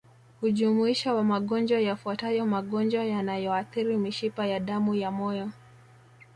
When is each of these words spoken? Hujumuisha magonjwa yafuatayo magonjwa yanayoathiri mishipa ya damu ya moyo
Hujumuisha 0.41 1.23
magonjwa 1.23 1.79
yafuatayo 1.87 2.45
magonjwa 2.45 3.03
yanayoathiri 3.03 3.97
mishipa 3.97 4.45
ya 4.47 4.59
damu 4.59 4.95
ya 4.95 5.11
moyo 5.11 5.51